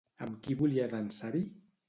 Amb 0.27 0.39
qui 0.47 0.57
volia 0.63 0.87
dansar-hi? 0.95 1.45